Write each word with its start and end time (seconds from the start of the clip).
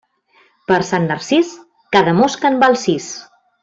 Per 0.71 0.79
Sant 0.87 1.05
Narcís, 1.11 1.53
cada 1.99 2.19
mosca 2.25 2.53
en 2.55 2.61
val 2.67 2.83
sis. 2.89 3.17